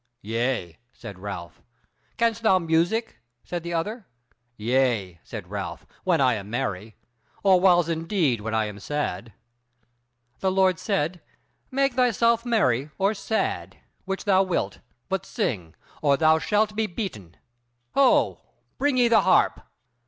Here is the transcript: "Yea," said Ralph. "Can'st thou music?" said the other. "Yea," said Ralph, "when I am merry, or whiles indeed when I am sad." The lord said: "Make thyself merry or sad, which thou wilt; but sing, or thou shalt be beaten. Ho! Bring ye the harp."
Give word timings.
"Yea," 0.23 0.79
said 0.93 1.19
Ralph. 1.19 1.61
"Can'st 2.17 2.41
thou 2.41 2.57
music?" 2.57 3.19
said 3.43 3.61
the 3.61 3.75
other. 3.75 4.07
"Yea," 4.57 5.19
said 5.23 5.47
Ralph, 5.51 5.85
"when 6.03 6.19
I 6.19 6.33
am 6.33 6.49
merry, 6.49 6.95
or 7.43 7.59
whiles 7.61 7.87
indeed 7.87 8.41
when 8.41 8.55
I 8.55 8.65
am 8.65 8.79
sad." 8.79 9.31
The 10.39 10.51
lord 10.51 10.79
said: 10.79 11.21
"Make 11.69 11.93
thyself 11.93 12.47
merry 12.47 12.89
or 12.97 13.13
sad, 13.13 13.77
which 14.05 14.25
thou 14.25 14.41
wilt; 14.41 14.79
but 15.07 15.23
sing, 15.23 15.75
or 16.01 16.17
thou 16.17 16.39
shalt 16.39 16.75
be 16.75 16.87
beaten. 16.87 17.37
Ho! 17.93 18.41
Bring 18.79 18.97
ye 18.97 19.07
the 19.07 19.21
harp." 19.21 19.61